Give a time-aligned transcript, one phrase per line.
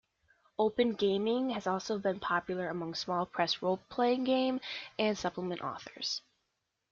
[0.57, 4.59] Open gaming has also been popular among small press role-playing game
[4.97, 6.23] and supplement authors.